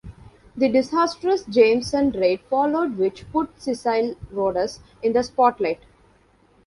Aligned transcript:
The 0.57 0.67
disastrous 0.67 1.43
Jameson 1.45 2.13
Raid 2.19 2.41
followed 2.49 2.97
which 2.97 3.31
put 3.31 3.61
Cecil 3.61 4.15
Rhodes 4.31 4.79
in 5.03 5.13
the 5.13 5.21
spotlight. 5.21 5.81